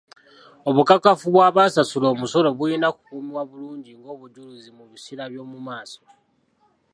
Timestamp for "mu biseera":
4.77-5.23